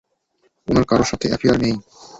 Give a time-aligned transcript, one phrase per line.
[0.67, 1.75] উনার কারোর সাথে অ্যাফেয়ার নেই।